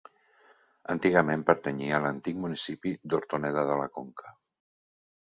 Antigament 0.93 1.43
pertanyia 1.49 1.91
a 1.99 1.99
l'antic 2.05 2.39
municipi 2.45 2.93
d'Hortoneda 3.11 3.65
de 3.73 3.75
la 3.81 3.85
Conca. 3.99 4.33